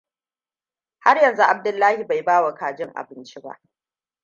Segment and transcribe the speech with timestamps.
[0.99, 3.59] Har yanzu Abdullahi bai bawa kajin abinci ba.